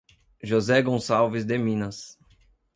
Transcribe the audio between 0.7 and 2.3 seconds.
Gonçalves de Minas